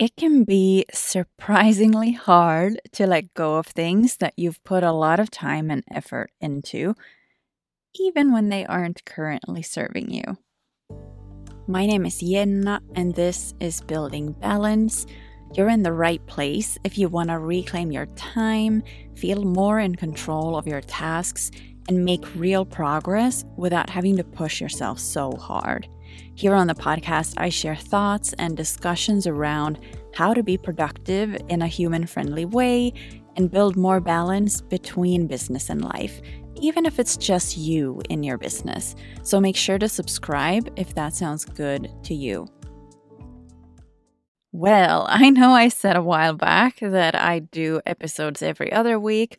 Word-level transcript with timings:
It 0.00 0.16
can 0.16 0.44
be 0.44 0.86
surprisingly 0.94 2.12
hard 2.12 2.80
to 2.92 3.06
let 3.06 3.34
go 3.34 3.56
of 3.56 3.66
things 3.66 4.16
that 4.16 4.32
you've 4.34 4.64
put 4.64 4.82
a 4.82 4.92
lot 4.92 5.20
of 5.20 5.30
time 5.30 5.70
and 5.70 5.84
effort 5.90 6.30
into, 6.40 6.94
even 7.94 8.32
when 8.32 8.48
they 8.48 8.64
aren't 8.64 9.04
currently 9.04 9.60
serving 9.60 10.10
you. 10.10 10.38
My 11.66 11.84
name 11.84 12.06
is 12.06 12.18
Jenna, 12.18 12.80
and 12.94 13.14
this 13.14 13.52
is 13.60 13.82
Building 13.82 14.32
Balance. 14.32 15.04
You're 15.52 15.68
in 15.68 15.82
the 15.82 15.92
right 15.92 16.26
place 16.26 16.78
if 16.82 16.96
you 16.96 17.10
want 17.10 17.28
to 17.28 17.38
reclaim 17.38 17.92
your 17.92 18.06
time, 18.16 18.82
feel 19.16 19.44
more 19.44 19.80
in 19.80 19.96
control 19.96 20.56
of 20.56 20.66
your 20.66 20.80
tasks, 20.80 21.50
and 21.88 22.06
make 22.06 22.24
real 22.34 22.64
progress 22.64 23.44
without 23.58 23.90
having 23.90 24.16
to 24.16 24.24
push 24.24 24.62
yourself 24.62 24.98
so 24.98 25.32
hard. 25.32 25.86
Here 26.34 26.54
on 26.54 26.66
the 26.66 26.74
podcast, 26.74 27.34
I 27.36 27.48
share 27.48 27.76
thoughts 27.76 28.32
and 28.34 28.56
discussions 28.56 29.26
around 29.26 29.78
how 30.14 30.34
to 30.34 30.42
be 30.42 30.56
productive 30.56 31.36
in 31.48 31.62
a 31.62 31.66
human 31.66 32.06
friendly 32.06 32.44
way 32.44 32.92
and 33.36 33.50
build 33.50 33.76
more 33.76 34.00
balance 34.00 34.60
between 34.60 35.26
business 35.26 35.70
and 35.70 35.84
life, 35.84 36.20
even 36.60 36.86
if 36.86 36.98
it's 36.98 37.16
just 37.16 37.56
you 37.56 38.02
in 38.08 38.22
your 38.22 38.38
business. 38.38 38.94
So 39.22 39.40
make 39.40 39.56
sure 39.56 39.78
to 39.78 39.88
subscribe 39.88 40.72
if 40.76 40.94
that 40.94 41.14
sounds 41.14 41.44
good 41.44 41.90
to 42.04 42.14
you. 42.14 42.46
Well, 44.52 45.06
I 45.10 45.30
know 45.30 45.52
I 45.52 45.68
said 45.68 45.96
a 45.96 46.02
while 46.02 46.34
back 46.34 46.80
that 46.80 47.14
I 47.14 47.40
do 47.40 47.80
episodes 47.86 48.42
every 48.42 48.72
other 48.72 48.98
week, 48.98 49.38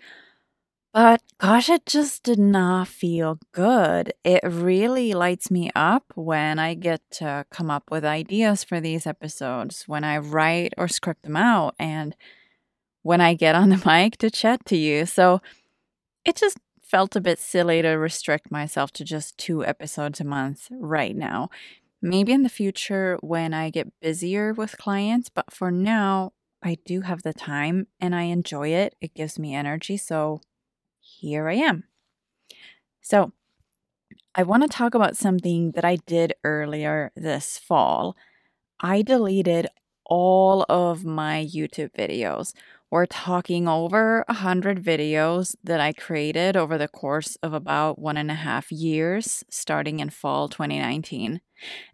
but 0.93 1.21
gosh, 1.37 1.69
it 1.69 1.85
just 1.85 2.23
did 2.23 2.39
not 2.39 2.87
feel 2.87 3.39
good. 3.53 4.13
It 4.23 4.41
really 4.43 5.13
lights 5.13 5.49
me 5.49 5.71
up 5.73 6.11
when 6.15 6.59
I 6.59 6.73
get 6.73 7.01
to 7.11 7.45
come 7.49 7.71
up 7.71 7.89
with 7.89 8.03
ideas 8.03 8.63
for 8.63 8.81
these 8.81 9.07
episodes, 9.07 9.83
when 9.87 10.03
I 10.03 10.17
write 10.17 10.73
or 10.77 10.87
script 10.87 11.23
them 11.23 11.37
out, 11.37 11.75
and 11.79 12.15
when 13.03 13.21
I 13.21 13.33
get 13.35 13.55
on 13.55 13.69
the 13.69 13.81
mic 13.85 14.17
to 14.17 14.29
chat 14.29 14.65
to 14.65 14.77
you. 14.77 15.05
So 15.05 15.41
it 16.25 16.35
just 16.35 16.57
felt 16.81 17.15
a 17.15 17.21
bit 17.21 17.39
silly 17.39 17.81
to 17.81 17.91
restrict 17.91 18.51
myself 18.51 18.91
to 18.91 19.05
just 19.05 19.37
two 19.37 19.65
episodes 19.65 20.19
a 20.19 20.25
month 20.25 20.67
right 20.71 21.15
now. 21.15 21.49
Maybe 22.01 22.33
in 22.33 22.43
the 22.43 22.49
future 22.49 23.17
when 23.21 23.53
I 23.53 23.69
get 23.69 23.93
busier 24.01 24.53
with 24.53 24.77
clients, 24.77 25.29
but 25.29 25.53
for 25.53 25.71
now, 25.71 26.33
I 26.61 26.77
do 26.85 27.01
have 27.01 27.23
the 27.23 27.33
time 27.33 27.87
and 27.99 28.13
I 28.13 28.23
enjoy 28.23 28.69
it. 28.69 28.95
It 28.99 29.13
gives 29.13 29.39
me 29.39 29.55
energy. 29.55 29.97
So 29.97 30.41
here 31.21 31.47
I 31.47 31.53
am. 31.53 31.83
So, 33.01 33.31
I 34.33 34.43
want 34.43 34.63
to 34.63 34.69
talk 34.69 34.95
about 34.95 35.17
something 35.17 35.71
that 35.71 35.85
I 35.85 35.97
did 35.97 36.33
earlier 36.43 37.11
this 37.15 37.57
fall. 37.57 38.15
I 38.79 39.01
deleted 39.03 39.67
all 40.05 40.65
of 40.67 41.05
my 41.05 41.45
YouTube 41.45 41.91
videos. 41.91 42.53
We're 42.89 43.05
talking 43.05 43.67
over 43.67 44.25
a 44.27 44.33
hundred 44.33 44.83
videos 44.83 45.55
that 45.63 45.79
I 45.79 45.93
created 45.93 46.57
over 46.57 46.77
the 46.77 46.87
course 46.87 47.37
of 47.43 47.53
about 47.53 47.99
one 47.99 48.17
and 48.17 48.31
a 48.31 48.35
half 48.35 48.71
years, 48.71 49.43
starting 49.49 49.99
in 49.99 50.09
fall 50.09 50.49
2019. 50.49 51.39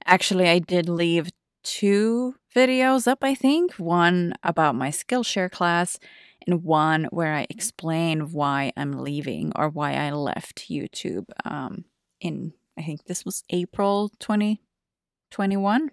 Actually, 0.05 0.47
I 0.47 0.59
did 0.59 0.87
leave 0.87 1.29
two 1.63 2.35
videos 2.55 3.07
up, 3.07 3.23
I 3.23 3.35
think. 3.35 3.73
One 3.73 4.33
about 4.41 4.75
my 4.75 4.89
Skillshare 4.89 5.51
class 5.51 5.99
and 6.47 6.63
one 6.63 7.05
where 7.11 7.33
I 7.33 7.45
explain 7.49 8.31
why 8.31 8.71
I'm 8.77 8.93
leaving 9.03 9.51
or 9.55 9.69
why 9.69 9.93
I 9.93 10.11
left 10.11 10.69
YouTube 10.69 11.25
um, 11.45 11.83
in, 12.21 12.53
I 12.79 12.83
think 12.83 13.03
this 13.03 13.25
was 13.25 13.43
April 13.49 14.09
2021. 14.19 15.91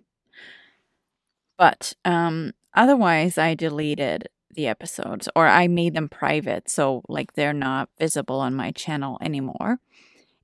But 1.59 1.93
um, 2.05 2.53
otherwise, 2.73 3.37
I 3.37 3.55
deleted 3.55 4.29
the 4.55 4.69
episodes 4.69 5.29
or 5.35 5.49
I 5.49 5.67
made 5.67 5.95
them 5.95 6.09
private. 6.09 6.71
So, 6.71 7.03
like, 7.09 7.33
they're 7.33 7.53
not 7.53 7.89
visible 7.99 8.41
on 8.41 8.55
my 8.55 8.71
channel 8.71 9.19
anymore. 9.21 9.81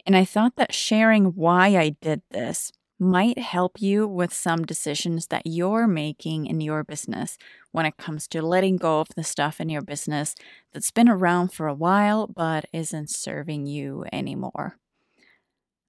And 0.04 0.16
I 0.16 0.24
thought 0.24 0.56
that 0.56 0.74
sharing 0.74 1.26
why 1.26 1.76
I 1.76 1.90
did 2.00 2.22
this 2.30 2.72
might 3.00 3.38
help 3.38 3.80
you 3.80 4.06
with 4.06 4.32
some 4.32 4.64
decisions 4.64 5.28
that 5.28 5.42
you're 5.46 5.86
making 5.88 6.46
in 6.46 6.60
your 6.60 6.84
business 6.84 7.38
when 7.72 7.86
it 7.86 7.96
comes 7.96 8.28
to 8.28 8.42
letting 8.42 8.76
go 8.76 9.00
of 9.00 9.08
the 9.16 9.24
stuff 9.24 9.60
in 9.60 9.68
your 9.68 9.82
business 9.82 10.34
that's 10.72 10.90
been 10.90 11.08
around 11.08 11.52
for 11.52 11.66
a 11.66 11.74
while 11.74 12.26
but 12.26 12.66
isn't 12.72 13.10
serving 13.10 13.66
you 13.66 14.04
anymore. 14.12 14.76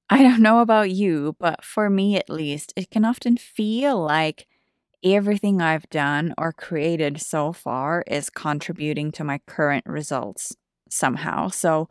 I 0.10 0.22
don't 0.24 0.42
know 0.42 0.60
about 0.60 0.92
you, 0.92 1.36
but 1.40 1.64
for 1.64 1.90
me 1.90 2.18
at 2.18 2.30
least, 2.30 2.74
it 2.76 2.92
can 2.92 3.06
often 3.06 3.38
feel 3.38 4.02
like 4.02 4.48
everything 5.04 5.62
I've 5.62 5.90
done 5.90 6.34
or 6.38 6.54
created 6.54 7.22
so 7.22 7.54
far 7.54 8.04
is 8.08 8.30
contributing 8.30 9.12
to 9.14 9.24
my 9.24 9.40
current 9.48 9.86
results 9.86 10.56
somehow. 10.90 11.50
So, 11.50 11.90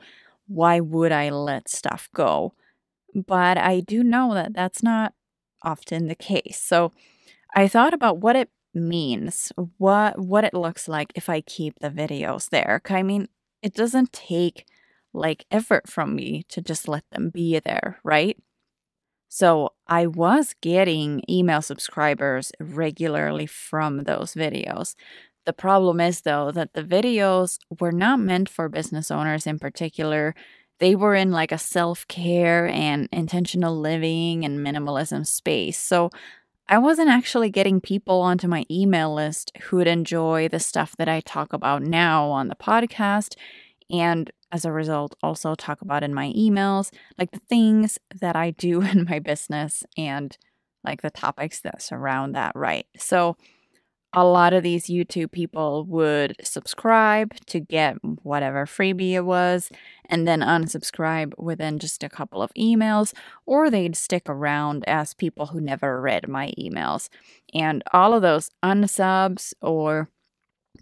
why 0.48 0.80
would 0.80 1.12
I 1.12 1.30
let 1.30 1.68
stuff 1.68 2.08
go? 2.14 2.54
But 3.14 3.58
I 3.58 3.80
do 3.80 4.02
know 4.02 4.34
that 4.34 4.54
that's 4.54 4.82
not 4.82 5.14
often 5.62 6.08
the 6.08 6.14
case. 6.14 6.60
So 6.60 6.92
I 7.54 7.68
thought 7.68 7.94
about 7.94 8.18
what 8.18 8.36
it 8.36 8.50
means, 8.74 9.52
what 9.78 10.18
what 10.18 10.44
it 10.44 10.54
looks 10.54 10.88
like 10.88 11.12
if 11.14 11.28
I 11.28 11.40
keep 11.40 11.78
the 11.80 11.90
videos 11.90 12.50
there. 12.50 12.80
I 12.88 13.02
mean, 13.02 13.28
it 13.62 13.74
doesn't 13.74 14.12
take 14.12 14.66
like 15.12 15.44
effort 15.50 15.88
from 15.88 16.14
me 16.14 16.44
to 16.48 16.62
just 16.62 16.86
let 16.88 17.04
them 17.10 17.30
be 17.30 17.58
there, 17.58 17.98
right? 18.04 18.38
So 19.28 19.70
I 19.86 20.06
was 20.06 20.54
getting 20.60 21.22
email 21.28 21.62
subscribers 21.62 22.52
regularly 22.58 23.46
from 23.46 24.04
those 24.04 24.34
videos. 24.34 24.94
The 25.46 25.52
problem 25.52 26.00
is, 26.00 26.22
though, 26.22 26.50
that 26.50 26.74
the 26.74 26.82
videos 26.82 27.58
were 27.80 27.92
not 27.92 28.20
meant 28.20 28.48
for 28.48 28.68
business 28.68 29.10
owners 29.10 29.46
in 29.46 29.58
particular 29.58 30.34
they 30.80 30.96
were 30.96 31.14
in 31.14 31.30
like 31.30 31.52
a 31.52 31.58
self 31.58 32.08
care 32.08 32.66
and 32.66 33.08
intentional 33.12 33.78
living 33.78 34.44
and 34.44 34.58
minimalism 34.58 35.26
space. 35.26 35.78
So 35.78 36.10
I 36.68 36.78
wasn't 36.78 37.10
actually 37.10 37.50
getting 37.50 37.80
people 37.80 38.20
onto 38.20 38.48
my 38.48 38.64
email 38.70 39.14
list 39.14 39.52
who 39.62 39.76
would 39.76 39.86
enjoy 39.86 40.48
the 40.48 40.60
stuff 40.60 40.96
that 40.98 41.08
I 41.08 41.20
talk 41.20 41.52
about 41.52 41.82
now 41.82 42.30
on 42.30 42.48
the 42.48 42.54
podcast. 42.54 43.34
And 43.90 44.30
as 44.52 44.64
a 44.64 44.72
result, 44.72 45.16
also 45.22 45.54
talk 45.54 45.82
about 45.82 46.02
in 46.02 46.14
my 46.14 46.32
emails, 46.32 46.92
like 47.18 47.32
the 47.32 47.40
things 47.40 47.98
that 48.20 48.36
I 48.36 48.52
do 48.52 48.82
in 48.82 49.04
my 49.04 49.18
business 49.18 49.84
and 49.96 50.36
like 50.82 51.02
the 51.02 51.10
topics 51.10 51.60
that 51.60 51.82
surround 51.82 52.34
that, 52.34 52.52
right? 52.54 52.86
So, 52.96 53.36
a 54.12 54.24
lot 54.24 54.52
of 54.52 54.62
these 54.62 54.86
YouTube 54.86 55.30
people 55.30 55.84
would 55.84 56.34
subscribe 56.42 57.34
to 57.46 57.60
get 57.60 57.96
whatever 58.22 58.66
freebie 58.66 59.12
it 59.12 59.24
was 59.24 59.70
and 60.06 60.26
then 60.26 60.40
unsubscribe 60.40 61.32
within 61.38 61.78
just 61.78 62.02
a 62.02 62.08
couple 62.08 62.42
of 62.42 62.52
emails, 62.54 63.12
or 63.46 63.70
they'd 63.70 63.96
stick 63.96 64.24
around 64.28 64.84
as 64.88 65.14
people 65.14 65.46
who 65.46 65.60
never 65.60 66.00
read 66.00 66.28
my 66.28 66.52
emails. 66.58 67.08
And 67.54 67.84
all 67.92 68.12
of 68.12 68.22
those 68.22 68.50
unsubs 68.64 69.54
or 69.62 70.08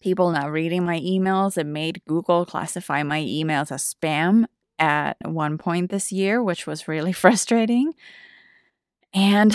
people 0.00 0.30
not 0.30 0.50
reading 0.50 0.84
my 0.84 0.98
emails, 1.00 1.58
it 1.58 1.66
made 1.66 2.02
Google 2.08 2.46
classify 2.46 3.02
my 3.02 3.20
emails 3.20 3.70
as 3.70 3.94
spam 3.94 4.46
at 4.78 5.16
one 5.24 5.58
point 5.58 5.90
this 5.90 6.10
year, 6.10 6.42
which 6.42 6.66
was 6.66 6.88
really 6.88 7.12
frustrating. 7.24 7.92
And 9.12 9.54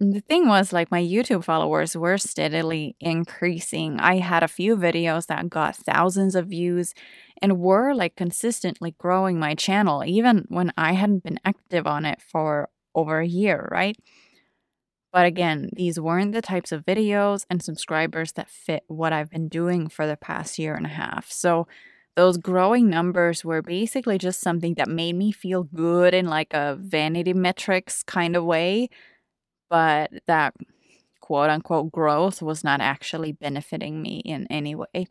the 0.00 0.20
thing 0.20 0.48
was 0.48 0.72
like 0.72 0.90
my 0.90 1.02
youtube 1.02 1.44
followers 1.44 1.96
were 1.96 2.16
steadily 2.18 2.96
increasing. 3.00 4.00
I 4.00 4.16
had 4.18 4.42
a 4.42 4.48
few 4.48 4.76
videos 4.76 5.26
that 5.26 5.50
got 5.50 5.76
thousands 5.76 6.34
of 6.34 6.46
views 6.48 6.94
and 7.42 7.58
were 7.60 7.94
like 7.94 8.16
consistently 8.16 8.94
growing 8.98 9.38
my 9.38 9.54
channel 9.54 10.02
even 10.04 10.44
when 10.48 10.72
i 10.76 10.92
hadn't 10.92 11.22
been 11.24 11.38
active 11.44 11.86
on 11.86 12.04
it 12.06 12.20
for 12.22 12.68
over 12.94 13.20
a 13.20 13.26
year 13.26 13.68
right? 13.70 13.96
But 15.12 15.26
again 15.26 15.70
these 15.74 15.98
weren't 15.98 16.32
the 16.32 16.42
types 16.42 16.72
of 16.72 16.84
videos 16.84 17.44
and 17.50 17.62
subscribers 17.62 18.32
that 18.32 18.48
fit 18.50 18.84
what 18.86 19.12
i've 19.12 19.30
been 19.30 19.48
doing 19.48 19.88
for 19.88 20.06
the 20.06 20.16
past 20.16 20.58
year 20.58 20.74
and 20.74 20.86
a 20.86 20.90
half. 20.90 21.30
So 21.30 21.66
those 22.16 22.38
growing 22.38 22.88
numbers 22.90 23.44
were 23.44 23.62
basically 23.62 24.18
just 24.18 24.40
something 24.40 24.74
that 24.74 24.88
made 24.88 25.14
me 25.14 25.32
feel 25.32 25.64
good 25.64 26.12
in 26.14 26.26
like 26.26 26.52
a 26.52 26.76
vanity 26.80 27.32
metrics 27.32 28.02
kind 28.02 28.36
of 28.36 28.44
way 28.44 28.88
but 29.70 30.10
that 30.26 30.54
quote 31.20 31.48
unquote 31.48 31.92
growth 31.92 32.42
was 32.42 32.62
not 32.64 32.80
actually 32.80 33.32
benefiting 33.32 34.02
me 34.02 34.18
in 34.24 34.46
any 34.50 34.74
way. 34.74 35.06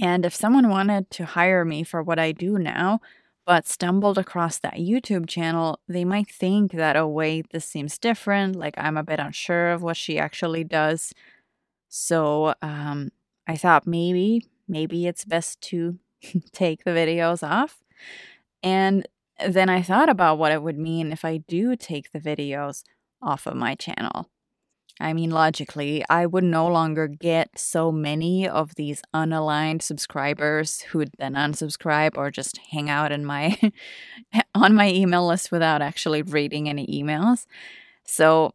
And 0.00 0.24
if 0.24 0.34
someone 0.34 0.68
wanted 0.68 1.10
to 1.12 1.24
hire 1.24 1.64
me 1.64 1.84
for 1.84 2.02
what 2.02 2.18
I 2.18 2.32
do 2.32 2.58
now, 2.58 3.00
but 3.46 3.66
stumbled 3.66 4.18
across 4.18 4.58
that 4.58 4.74
YouTube 4.74 5.26
channel, 5.28 5.80
they 5.88 6.04
might 6.04 6.30
think 6.30 6.72
that, 6.72 6.96
oh, 6.96 7.06
wait, 7.06 7.50
this 7.50 7.64
seems 7.64 7.96
different. 7.98 8.56
Like 8.56 8.74
I'm 8.76 8.96
a 8.96 9.02
bit 9.02 9.20
unsure 9.20 9.70
of 9.70 9.82
what 9.82 9.96
she 9.96 10.18
actually 10.18 10.64
does. 10.64 11.12
So 11.88 12.54
um, 12.60 13.10
I 13.46 13.56
thought 13.56 13.86
maybe, 13.86 14.46
maybe 14.68 15.06
it's 15.06 15.24
best 15.24 15.60
to 15.62 15.98
take 16.52 16.84
the 16.84 16.90
videos 16.90 17.46
off. 17.46 17.82
And 18.62 19.06
then 19.46 19.68
I 19.68 19.82
thought 19.82 20.08
about 20.08 20.38
what 20.38 20.52
it 20.52 20.62
would 20.62 20.78
mean 20.78 21.12
if 21.12 21.24
I 21.24 21.38
do 21.38 21.76
take 21.76 22.12
the 22.12 22.20
videos 22.20 22.84
off 23.22 23.46
of 23.46 23.56
my 23.56 23.74
channel. 23.74 24.28
I 25.00 25.12
mean, 25.12 25.30
logically, 25.30 26.04
I 26.08 26.26
would 26.26 26.44
no 26.44 26.66
longer 26.66 27.06
get 27.06 27.56
so 27.56 27.92
many 27.92 28.48
of 28.48 28.74
these 28.74 29.00
unaligned 29.14 29.82
subscribers 29.82 30.80
who 30.80 30.98
would 30.98 31.12
then 31.18 31.34
unsubscribe 31.34 32.16
or 32.16 32.30
just 32.30 32.58
hang 32.70 32.90
out 32.90 33.12
in 33.12 33.24
my 33.24 33.56
on 34.54 34.74
my 34.74 34.90
email 34.90 35.26
list 35.26 35.52
without 35.52 35.82
actually 35.82 36.22
reading 36.22 36.68
any 36.68 36.86
emails. 36.86 37.46
So 38.04 38.54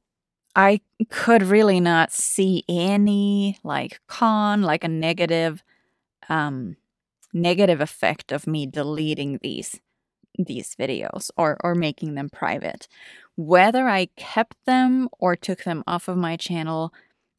I 0.55 0.81
could 1.09 1.43
really 1.43 1.79
not 1.79 2.11
see 2.11 2.63
any 2.67 3.57
like 3.63 4.01
con, 4.07 4.63
like 4.63 4.83
a 4.83 4.89
negative 4.89 5.63
um 6.29 6.75
negative 7.33 7.81
effect 7.81 8.31
of 8.31 8.47
me 8.47 8.65
deleting 8.65 9.39
these 9.41 9.79
these 10.37 10.75
videos 10.75 11.29
or 11.37 11.57
or 11.63 11.75
making 11.75 12.15
them 12.15 12.29
private. 12.29 12.87
Whether 13.35 13.87
I 13.87 14.07
kept 14.15 14.57
them 14.65 15.09
or 15.19 15.35
took 15.35 15.63
them 15.63 15.83
off 15.87 16.07
of 16.07 16.17
my 16.17 16.35
channel, 16.37 16.93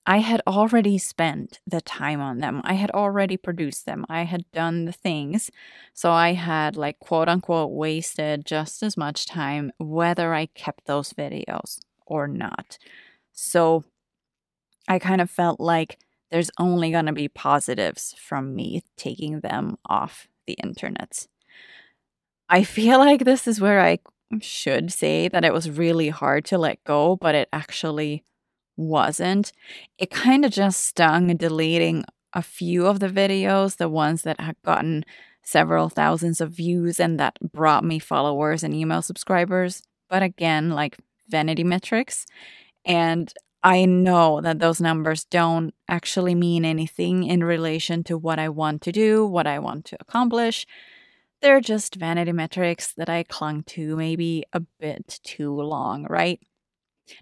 I 0.06 0.18
had 0.18 0.42
already 0.46 0.98
spent 0.98 1.60
the 1.66 1.80
time 1.80 2.20
on 2.20 2.38
them. 2.38 2.60
I 2.64 2.74
had 2.74 2.90
already 2.90 3.36
produced 3.36 3.86
them. 3.86 4.04
I 4.08 4.24
had 4.24 4.50
done 4.52 4.84
the 4.84 4.92
things. 4.92 5.50
So 5.94 6.10
I 6.10 6.34
had, 6.34 6.76
like, 6.76 6.98
quote 6.98 7.28
unquote, 7.28 7.70
wasted 7.70 8.44
just 8.44 8.82
as 8.82 8.96
much 8.96 9.24
time 9.24 9.72
whether 9.78 10.34
I 10.34 10.46
kept 10.46 10.86
those 10.86 11.14
videos 11.14 11.78
or 12.06 12.28
not. 12.28 12.76
So 13.32 13.84
I 14.86 14.98
kind 14.98 15.22
of 15.22 15.30
felt 15.30 15.58
like 15.58 15.98
there's 16.30 16.50
only 16.58 16.90
going 16.90 17.06
to 17.06 17.12
be 17.12 17.28
positives 17.28 18.14
from 18.18 18.54
me 18.54 18.82
taking 18.96 19.40
them 19.40 19.78
off 19.86 20.28
the 20.46 20.54
internet. 20.54 21.26
I 22.48 22.64
feel 22.64 22.98
like 22.98 23.24
this 23.24 23.46
is 23.46 23.60
where 23.60 23.80
I 23.80 23.98
should 24.40 24.92
say 24.92 25.28
that 25.28 25.44
it 25.44 25.52
was 25.52 25.70
really 25.70 26.08
hard 26.08 26.44
to 26.46 26.58
let 26.58 26.82
go, 26.84 27.16
but 27.16 27.34
it 27.34 27.48
actually 27.52 28.24
wasn't. 28.76 29.52
It 29.98 30.10
kind 30.10 30.44
of 30.44 30.50
just 30.50 30.84
stung 30.84 31.36
deleting 31.36 32.04
a 32.32 32.42
few 32.42 32.86
of 32.86 33.00
the 33.00 33.08
videos, 33.08 33.76
the 33.76 33.88
ones 33.88 34.22
that 34.22 34.40
had 34.40 34.56
gotten 34.64 35.04
several 35.42 35.88
thousands 35.88 36.40
of 36.40 36.50
views 36.50 36.98
and 36.98 37.20
that 37.20 37.38
brought 37.52 37.84
me 37.84 37.98
followers 37.98 38.62
and 38.62 38.74
email 38.74 39.02
subscribers. 39.02 39.82
But 40.08 40.22
again, 40.22 40.70
like 40.70 40.98
vanity 41.28 41.64
metrics. 41.64 42.26
And 42.84 43.32
I 43.62 43.84
know 43.86 44.40
that 44.40 44.58
those 44.58 44.80
numbers 44.80 45.24
don't 45.24 45.74
actually 45.88 46.34
mean 46.34 46.64
anything 46.64 47.24
in 47.24 47.44
relation 47.44 48.04
to 48.04 48.18
what 48.18 48.38
I 48.38 48.48
want 48.48 48.82
to 48.82 48.92
do, 48.92 49.26
what 49.26 49.46
I 49.46 49.58
want 49.58 49.86
to 49.86 49.96
accomplish. 50.00 50.66
They're 51.44 51.60
just 51.60 51.96
vanity 51.96 52.32
metrics 52.32 52.94
that 52.94 53.10
I 53.10 53.22
clung 53.22 53.64
to 53.64 53.96
maybe 53.96 54.44
a 54.54 54.60
bit 54.80 55.20
too 55.24 55.52
long, 55.54 56.06
right? 56.08 56.40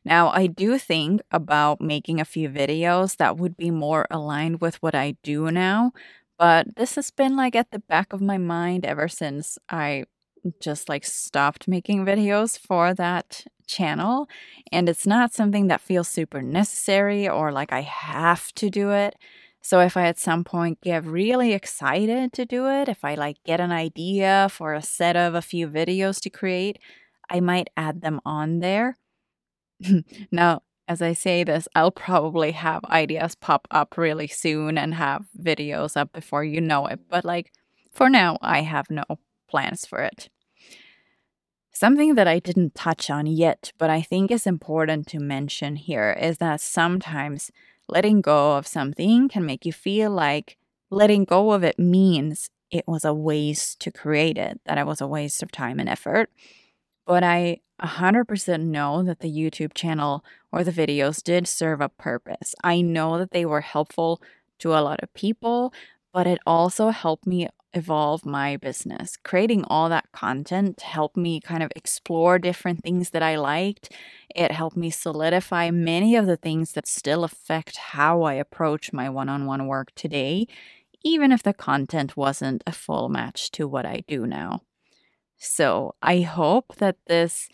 Now, 0.04 0.30
I 0.30 0.46
do 0.48 0.78
think 0.78 1.22
about 1.32 1.80
making 1.80 2.20
a 2.20 2.24
few 2.26 2.48
videos 2.50 3.16
that 3.19 3.38
would 3.38 3.56
be 3.56 3.70
more 3.70 4.06
aligned 4.10 4.60
with 4.60 4.82
what 4.82 4.94
I 4.94 5.16
do 5.22 5.50
now, 5.50 5.92
but 6.38 6.76
this 6.76 6.96
has 6.96 7.10
been 7.10 7.36
like 7.36 7.56
at 7.56 7.70
the 7.72 7.80
back 7.80 8.12
of 8.12 8.20
my 8.22 8.38
mind 8.38 8.86
ever 8.86 9.08
since 9.08 9.58
I 9.70 10.04
just 10.60 10.88
like 10.88 11.04
stopped 11.04 11.69
making 11.69 12.04
videos 12.04 12.58
for 12.58 12.94
that 12.94 13.44
channel. 13.66 14.28
And 14.72 14.88
it's 14.88 15.06
not 15.06 15.34
something 15.34 15.69
that 15.69 15.80
feels 15.80 16.08
super 16.08 16.42
necessary 16.42 17.28
or 17.28 17.52
like 17.52 17.72
I 17.72 17.82
have 17.82 18.52
to 18.54 18.70
do 18.70 18.90
it. 18.92 19.16
So 19.62 19.79
if 19.79 19.97
I 19.97 20.09
at 20.09 20.19
some 20.19 20.43
point 20.43 20.81
get 20.81 21.05
really 21.05 21.53
excited 21.53 22.32
to 22.32 22.44
do 22.44 22.69
it, 22.69 22.88
if 22.88 23.05
I 23.05 23.14
like 23.14 23.37
get 23.44 23.61
an 23.61 23.70
idea 23.70 24.49
for 24.50 24.75
a 24.75 24.82
set 24.82 25.17
of 25.17 25.37
a 25.37 25.41
few 25.43 25.69
videos 25.69 26.20
to 26.23 26.31
create, 26.31 26.81
I 27.31 27.38
might 27.38 27.70
add 27.76 28.03
them 28.03 28.20
on 28.25 28.59
there. 28.59 28.99
now, 30.32 30.62
as 30.88 31.00
I 31.00 31.12
say 31.12 31.44
this, 31.44 31.69
I'll 31.76 31.93
probably 31.93 32.50
have 32.53 32.85
ideas 32.87 33.37
pop 33.37 33.69
up 33.70 33.97
really 33.97 34.26
soon 34.26 34.76
and 34.76 34.94
have 34.94 35.26
videos 35.41 35.97
up 35.97 36.12
before 36.12 36.43
you 36.43 36.61
know 36.61 36.87
it. 36.88 37.00
But 37.08 37.25
like 37.25 37.53
for 37.93 38.11
now, 38.11 38.38
I 38.43 38.62
have 38.62 38.91
no 38.91 39.05
plans 39.49 39.87
for 39.87 40.00
it. 40.00 40.29
Something 41.73 42.17
that 42.17 42.29
I 42.29 42.41
didn't 42.41 42.75
touch 42.75 43.11
on 43.11 43.26
yet, 43.26 43.73
but 43.79 43.91
I 43.91 44.03
think 44.03 44.31
is 44.31 44.47
important 44.47 45.06
to 45.08 45.20
mention 45.20 45.76
here 45.76 46.17
is 46.20 46.38
that 46.38 46.61
sometimes 46.61 47.50
letting 47.88 48.20
go 48.20 48.56
of 48.56 48.67
something 48.67 49.29
can 49.29 49.44
make 49.44 49.64
you 49.67 49.73
feel 49.73 50.11
like 50.11 50.56
letting 50.90 51.25
go 51.25 51.52
of 51.52 51.64
it 51.64 51.79
means 51.79 52.50
it 52.70 52.84
was 52.87 53.05
a 53.05 53.14
waste 53.14 53.81
to 53.81 53.90
create 53.90 54.38
it, 54.38 54.61
that 54.67 54.79
it 54.79 54.87
was 54.87 55.00
a 55.00 55.06
waste 55.06 55.43
of 55.43 55.52
time 55.52 55.79
and 55.79 55.88
effort. 55.88 56.31
But 57.06 57.23
I 57.23 57.61
100% 57.82 58.61
know 58.61 59.02
that 59.02 59.20
the 59.20 59.31
YouTube 59.31 59.75
channel 59.75 60.25
or 60.52 60.64
the 60.64 60.73
videos 60.73 61.23
did 61.23 61.49
serve 61.49 61.81
a 61.81 61.88
purpose. 61.88 62.55
I 62.62 62.81
know 62.81 63.19
that 63.19 63.32
they 63.32 63.44
were 63.44 63.61
helpful 63.61 64.23
to 64.61 64.70
a 64.70 64.81
lot 64.81 65.02
of 65.02 65.12
people, 65.14 65.73
but 66.12 66.26
it 66.26 66.38
also 66.46 66.90
helped 66.90 67.26
me 67.26 67.49
evolve 67.74 68.26
my 68.26 68.56
business. 68.56 69.16
Creating 69.16 69.64
all 69.64 69.88
that 69.88 70.10
content 70.12 70.82
helped 70.82 71.16
me 71.16 71.40
kind 71.40 71.62
of 71.62 71.72
explore 71.74 72.38
different 72.38 72.82
things 72.82 73.10
that 73.10 73.22
I 73.22 73.36
liked. 73.36 73.92
It 74.34 74.52
helped 74.52 74.76
me 74.76 74.90
solidify 74.90 75.70
many 75.70 76.16
of 76.16 76.26
the 76.26 76.36
things 76.36 76.72
that 76.72 76.86
still 76.86 77.24
affect 77.24 77.76
how 77.76 78.22
I 78.22 78.34
approach 78.34 78.92
my 78.92 79.08
one 79.08 79.28
on 79.28 79.46
one 79.46 79.66
work 79.66 79.94
today, 79.94 80.46
even 81.04 81.32
if 81.32 81.42
the 81.42 81.54
content 81.54 82.16
wasn't 82.16 82.62
a 82.66 82.72
full 82.72 83.08
match 83.08 83.50
to 83.52 83.66
what 83.66 83.86
I 83.86 84.04
do 84.06 84.26
now. 84.26 84.60
So 85.38 85.94
I 86.02 86.20
hope 86.20 86.76
that 86.76 86.96
this 87.06 87.48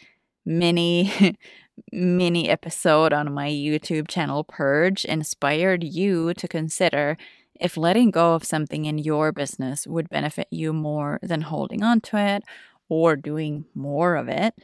mini 0.45 1.37
mini 1.93 2.49
episode 2.49 3.13
on 3.13 3.33
my 3.33 3.49
YouTube 3.49 4.09
channel 4.09 4.45
Purge 4.45 5.05
inspired 5.05 5.85
you 5.85 6.35
to 6.35 6.49
consider 6.49 7.17
if 7.61 7.77
letting 7.77 8.11
go 8.11 8.35
of 8.35 8.45
something 8.45 8.85
in 8.85 8.99
your 8.99 9.33
business 9.33 9.87
would 9.87 10.09
benefit 10.09 10.49
you 10.51 10.73
more 10.73 11.19
than 11.23 11.43
holding 11.43 11.83
on 11.83 12.01
to 12.03 12.17
it 12.19 12.43
or 12.89 13.17
doing 13.17 13.65
more 13.75 14.17
of 14.17 14.29
it. 14.29 14.55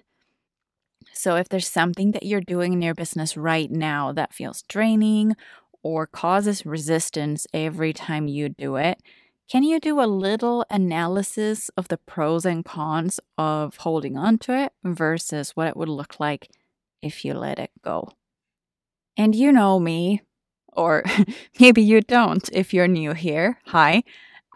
So, 1.13 1.37
if 1.37 1.49
there's 1.49 1.69
something 1.69 2.13
that 2.13 2.25
you're 2.25 2.41
doing 2.41 2.73
in 2.73 2.83
your 2.83 2.95
business 2.95 3.37
right 3.37 3.71
now 3.71 4.13
that 4.13 4.35
feels 4.35 4.63
draining 4.63 5.37
or 5.83 6.07
causes 6.07 6.67
resistance 6.67 7.47
every 7.53 7.93
time 7.93 8.27
you 8.27 8.49
do 8.49 8.77
it, 8.77 8.99
can 9.49 9.63
you 9.63 9.79
do 9.79 10.01
a 10.01 10.07
little 10.07 10.65
analysis 10.71 11.69
of 11.77 11.89
the 11.89 11.99
pros 11.99 12.45
and 12.47 12.65
cons 12.65 13.21
of 13.37 13.77
holding 13.79 14.17
on 14.17 14.39
to 14.39 14.59
it 14.59 14.73
versus 14.83 15.51
what 15.51 15.69
it 15.69 15.77
would 15.77 15.89
look 15.89 16.19
like 16.19 16.51
if 17.03 17.25
you 17.25 17.35
let 17.35 17.59
it 17.59 17.71
go? 17.83 18.09
And 19.17 19.35
you 19.35 19.53
know 19.53 19.79
me, 19.79 20.23
or 20.77 21.05
maybe 21.61 21.83
you 21.83 22.01
don't 22.01 22.49
if 22.53 22.75
you're 22.75 22.89
new 22.89 23.13
here. 23.13 23.59
Hi. 23.67 24.03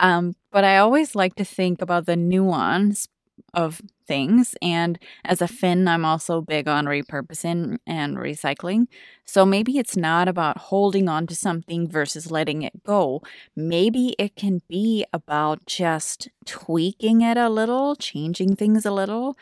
Um, 0.01 0.35
but 0.53 0.65
I 0.65 0.79
always 0.79 1.15
like 1.15 1.35
to 1.37 1.45
think 1.45 1.83
about 1.83 2.07
the 2.07 2.17
nuance 2.17 3.09
of 3.55 3.81
things. 4.07 4.55
And 4.61 4.99
as 5.25 5.41
a 5.41 5.49
Finn, 5.49 5.87
I'm 5.87 6.05
also 6.05 6.41
big 6.41 6.69
on 6.69 6.87
repurposing 6.87 7.79
and 7.87 8.17
recycling. 8.17 8.87
So 9.25 9.45
maybe 9.45 9.79
it's 9.79 9.97
not 9.97 10.29
about 10.29 10.59
holding 10.59 11.09
on 11.09 11.27
to 11.29 11.35
something 11.35 11.89
versus 11.89 12.31
letting 12.31 12.63
it 12.63 12.85
go. 12.85 13.23
Maybe 13.55 14.15
it 14.19 14.37
can 14.37 14.63
be 14.69 15.05
about 15.13 15.67
just 15.67 16.29
tweaking 16.47 17.21
it 17.21 17.37
a 17.37 17.49
little, 17.49 17.97
changing 17.97 18.57
things 18.57 18.87
a 18.87 18.91
little 18.91 19.37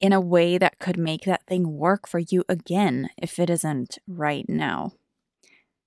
in 0.00 0.12
a 0.12 0.20
way 0.20 0.58
that 0.58 0.78
could 0.78 0.98
make 0.98 1.24
that 1.24 1.46
thing 1.46 1.76
work 1.78 2.08
for 2.08 2.18
you 2.18 2.44
again 2.48 3.08
if 3.16 3.38
it 3.38 3.48
isn't 3.48 3.98
right 4.06 4.46
now. 4.48 4.92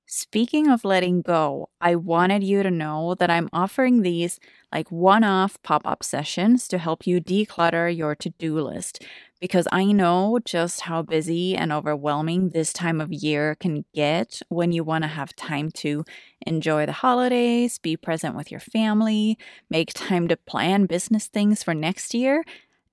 Speaking 0.07 0.67
of 0.67 0.85
letting 0.85 1.21
go, 1.23 1.69
I 1.81 1.95
wanted 1.95 2.43
you 2.43 2.61
to 2.61 2.69
know 2.69 3.15
that 3.15 3.31
I'm 3.31 3.49
offering 3.51 4.01
these 4.01 4.39
like 4.71 4.91
one 4.91 5.23
off 5.23 5.61
pop 5.63 5.81
up 5.85 6.03
sessions 6.03 6.67
to 6.67 6.77
help 6.77 7.07
you 7.07 7.19
declutter 7.19 7.95
your 7.95 8.13
to 8.15 8.29
do 8.31 8.59
list 8.59 9.03
because 9.41 9.67
I 9.71 9.85
know 9.85 10.39
just 10.45 10.81
how 10.81 11.01
busy 11.01 11.55
and 11.55 11.71
overwhelming 11.71 12.49
this 12.49 12.71
time 12.71 13.01
of 13.01 13.11
year 13.11 13.55
can 13.55 13.83
get 13.95 14.41
when 14.49 14.71
you 14.71 14.83
want 14.83 15.03
to 15.03 15.07
have 15.07 15.35
time 15.35 15.71
to 15.71 16.05
enjoy 16.45 16.85
the 16.85 16.91
holidays, 16.91 17.79
be 17.79 17.97
present 17.97 18.35
with 18.35 18.51
your 18.51 18.59
family, 18.59 19.39
make 19.71 19.91
time 19.93 20.27
to 20.27 20.37
plan 20.37 20.85
business 20.85 21.27
things 21.27 21.63
for 21.63 21.73
next 21.73 22.13
year, 22.13 22.43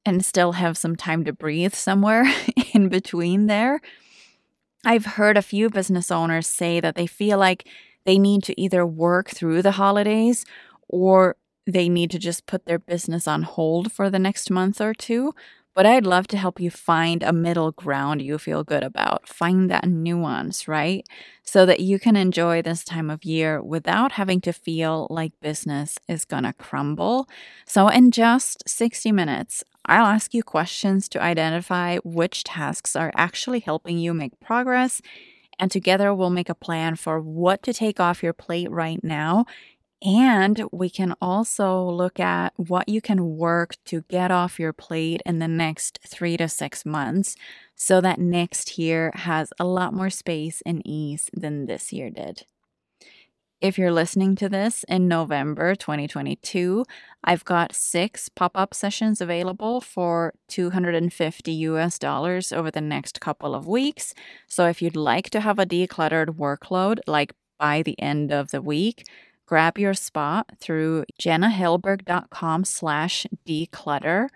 and 0.04 0.24
still 0.24 0.52
have 0.52 0.78
some 0.78 0.96
time 0.96 1.24
to 1.24 1.32
breathe 1.32 1.74
somewhere 1.74 2.24
in 2.74 2.88
between 2.88 3.46
there. 3.46 3.80
I've 4.84 5.06
heard 5.06 5.36
a 5.36 5.42
few 5.42 5.70
business 5.70 6.10
owners 6.10 6.46
say 6.46 6.80
that 6.80 6.96
they 6.96 7.06
feel 7.06 7.38
like 7.38 7.68
they 8.04 8.18
need 8.18 8.42
to 8.44 8.60
either 8.60 8.84
work 8.84 9.30
through 9.30 9.62
the 9.62 9.72
holidays 9.72 10.44
or 10.88 11.36
they 11.66 11.88
need 11.88 12.10
to 12.10 12.18
just 12.18 12.46
put 12.46 12.66
their 12.66 12.80
business 12.80 13.28
on 13.28 13.42
hold 13.42 13.92
for 13.92 14.10
the 14.10 14.18
next 14.18 14.50
month 14.50 14.80
or 14.80 14.92
two. 14.92 15.32
But 15.74 15.86
I'd 15.86 16.04
love 16.04 16.26
to 16.28 16.36
help 16.36 16.60
you 16.60 16.70
find 16.70 17.22
a 17.22 17.32
middle 17.32 17.70
ground 17.72 18.20
you 18.20 18.36
feel 18.36 18.62
good 18.62 18.82
about. 18.82 19.26
Find 19.26 19.70
that 19.70 19.88
nuance, 19.88 20.68
right? 20.68 21.06
So 21.44 21.64
that 21.64 21.80
you 21.80 21.98
can 21.98 22.14
enjoy 22.14 22.60
this 22.60 22.84
time 22.84 23.08
of 23.08 23.24
year 23.24 23.62
without 23.62 24.12
having 24.12 24.40
to 24.42 24.52
feel 24.52 25.06
like 25.08 25.32
business 25.40 25.98
is 26.08 26.26
gonna 26.26 26.52
crumble. 26.52 27.26
So, 27.64 27.88
in 27.88 28.10
just 28.10 28.68
60 28.68 29.12
minutes, 29.12 29.64
I'll 29.86 30.06
ask 30.06 30.34
you 30.34 30.42
questions 30.42 31.08
to 31.10 31.22
identify 31.22 31.98
which 32.04 32.44
tasks 32.44 32.94
are 32.96 33.12
actually 33.16 33.60
helping 33.60 33.98
you 33.98 34.14
make 34.14 34.38
progress 34.40 35.00
And 35.58 35.70
together 35.70 36.14
we'll 36.14 36.30
make 36.30 36.48
a 36.48 36.54
plan 36.54 36.96
for 36.96 37.20
what 37.20 37.62
to 37.64 37.72
take 37.72 38.00
off 38.00 38.22
your 38.22 38.32
plate 38.32 38.70
right 38.70 39.02
now. 39.04 39.46
And 40.04 40.64
we 40.72 40.90
can 40.90 41.14
also 41.20 41.84
look 41.84 42.18
at 42.18 42.52
what 42.56 42.88
you 42.88 43.00
can 43.00 43.36
work 43.36 43.76
to 43.86 44.02
get 44.08 44.32
off 44.32 44.58
your 44.58 44.72
plate 44.72 45.22
in 45.24 45.38
the 45.38 45.48
next 45.48 46.00
three 46.06 46.36
to 46.38 46.48
six 46.48 46.84
months 46.84 47.36
so 47.76 48.00
that 48.00 48.18
next 48.18 48.78
year 48.78 49.12
has 49.14 49.52
a 49.60 49.64
lot 49.64 49.94
more 49.94 50.10
space 50.10 50.62
and 50.66 50.82
ease 50.84 51.30
than 51.34 51.66
this 51.66 51.92
year 51.92 52.10
did. 52.10 52.46
If 53.62 53.78
you're 53.78 53.92
listening 53.92 54.34
to 54.36 54.48
this 54.48 54.84
in 54.88 55.06
November 55.06 55.76
2022, 55.76 56.84
I've 57.22 57.44
got 57.44 57.76
six 57.76 58.28
pop 58.28 58.56
up 58.56 58.74
sessions 58.74 59.20
available 59.20 59.80
for 59.80 60.34
250 60.48 61.52
US 61.52 61.96
dollars 61.96 62.50
over 62.50 62.72
the 62.72 62.80
next 62.80 63.20
couple 63.20 63.54
of 63.54 63.68
weeks. 63.68 64.14
So 64.48 64.66
if 64.66 64.82
you'd 64.82 64.96
like 64.96 65.30
to 65.30 65.40
have 65.40 65.60
a 65.60 65.64
decluttered 65.64 66.30
workload, 66.30 66.98
like 67.06 67.34
by 67.56 67.82
the 67.82 67.96
end 68.02 68.32
of 68.32 68.50
the 68.50 68.60
week, 68.60 69.06
grab 69.46 69.78
your 69.78 69.94
spot 69.94 70.50
through 70.58 71.04
jennahellberg.com 71.20 72.64
slash 72.64 73.28
declutter. 73.46 74.26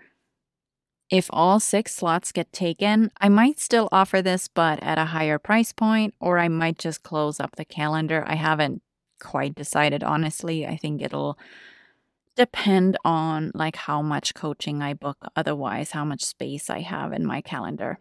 If 1.09 1.29
all 1.33 1.59
six 1.59 1.93
slots 1.93 2.31
get 2.31 2.53
taken, 2.53 3.11
I 3.19 3.27
might 3.27 3.59
still 3.59 3.89
offer 3.91 4.21
this, 4.21 4.47
but 4.47 4.81
at 4.81 4.97
a 4.97 5.05
higher 5.05 5.37
price 5.37 5.73
point, 5.73 6.13
or 6.21 6.39
I 6.39 6.47
might 6.47 6.79
just 6.79 7.03
close 7.03 7.41
up 7.41 7.57
the 7.57 7.65
calendar. 7.65 8.23
I 8.25 8.35
haven't 8.35 8.81
quite 9.19 9.55
decided 9.55 10.03
honestly. 10.03 10.65
I 10.65 10.77
think 10.77 11.01
it'll 11.01 11.37
depend 12.35 12.97
on 13.03 13.51
like 13.53 13.75
how 13.75 14.01
much 14.01 14.33
coaching 14.33 14.81
I 14.81 14.93
book 14.93 15.17
otherwise, 15.35 15.91
how 15.91 16.05
much 16.05 16.23
space 16.23 16.69
I 16.69 16.81
have 16.81 17.11
in 17.11 17.25
my 17.25 17.41
calendar. 17.41 17.99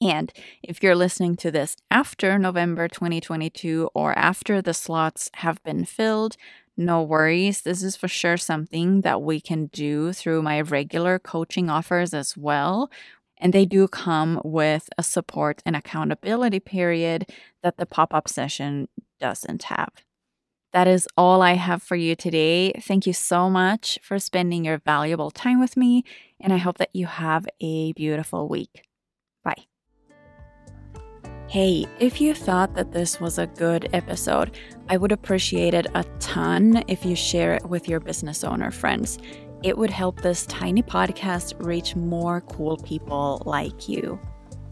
And 0.00 0.32
if 0.62 0.82
you're 0.82 0.96
listening 0.96 1.36
to 1.36 1.50
this 1.50 1.76
after 1.90 2.38
November 2.38 2.88
2022 2.88 3.90
or 3.94 4.18
after 4.18 4.60
the 4.60 4.74
slots 4.74 5.30
have 5.34 5.62
been 5.62 5.84
filled, 5.84 6.36
no 6.76 7.02
worries. 7.02 7.62
This 7.62 7.82
is 7.82 7.96
for 7.96 8.08
sure 8.08 8.36
something 8.36 9.02
that 9.02 9.22
we 9.22 9.40
can 9.40 9.66
do 9.66 10.12
through 10.12 10.42
my 10.42 10.60
regular 10.60 11.18
coaching 11.18 11.68
offers 11.68 12.14
as 12.14 12.36
well. 12.36 12.90
And 13.38 13.52
they 13.52 13.66
do 13.66 13.86
come 13.88 14.40
with 14.44 14.88
a 14.96 15.02
support 15.02 15.62
and 15.66 15.76
accountability 15.76 16.60
period 16.60 17.30
that 17.62 17.76
the 17.76 17.86
pop 17.86 18.14
up 18.14 18.28
session 18.28 18.88
doesn't 19.20 19.64
have. 19.64 19.90
That 20.72 20.88
is 20.88 21.06
all 21.18 21.42
I 21.42 21.52
have 21.52 21.82
for 21.82 21.96
you 21.96 22.16
today. 22.16 22.72
Thank 22.80 23.06
you 23.06 23.12
so 23.12 23.50
much 23.50 23.98
for 24.02 24.18
spending 24.18 24.64
your 24.64 24.78
valuable 24.78 25.30
time 25.30 25.60
with 25.60 25.76
me, 25.76 26.02
and 26.40 26.52
I 26.52 26.56
hope 26.56 26.78
that 26.78 26.94
you 26.94 27.06
have 27.06 27.46
a 27.60 27.92
beautiful 27.92 28.48
week. 28.48 28.82
Bye. 29.44 29.66
Hey, 31.48 31.84
if 32.00 32.22
you 32.22 32.34
thought 32.34 32.74
that 32.74 32.92
this 32.92 33.20
was 33.20 33.36
a 33.36 33.46
good 33.46 33.90
episode, 33.92 34.56
I 34.88 34.96
would 34.96 35.12
appreciate 35.12 35.74
it 35.74 35.86
a 35.94 36.04
ton 36.18 36.82
if 36.88 37.04
you 37.04 37.14
share 37.14 37.52
it 37.52 37.66
with 37.66 37.86
your 37.86 38.00
business 38.00 38.42
owner 38.42 38.70
friends. 38.70 39.18
It 39.62 39.76
would 39.76 39.90
help 39.90 40.22
this 40.22 40.46
tiny 40.46 40.82
podcast 40.82 41.54
reach 41.62 41.94
more 41.94 42.40
cool 42.40 42.78
people 42.78 43.42
like 43.44 43.90
you. 43.90 44.18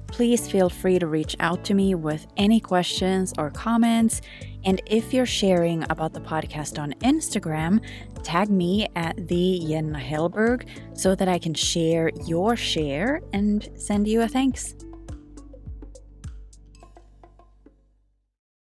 Please 0.07 0.51
feel 0.51 0.71
free 0.71 0.99
to 0.99 1.07
reach 1.07 1.37
out 1.39 1.63
to 1.67 1.75
me 1.75 1.95
with 1.95 2.27
any 2.37 2.59
questions 2.59 3.33
or 3.37 3.51
comments. 3.51 4.23
And 4.65 4.81
if 4.87 5.15
you're 5.15 5.27
sharing 5.27 5.85
about 5.91 6.13
the 6.13 6.21
podcast 6.21 6.79
on 6.79 6.93
Instagram, 7.01 7.81
tag 8.23 8.51
me 8.51 8.89
at 8.97 9.29
the 9.29 9.65
Jenna 9.67 9.99
Hellberg 9.99 10.67
so 10.95 11.15
that 11.15 11.29
I 11.29 11.39
can 11.39 11.55
share 11.55 12.11
your 12.27 12.57
share 12.57 13.23
and 13.33 13.69
send 13.77 14.07
you 14.07 14.23
a 14.23 14.29
thanks. 14.29 14.75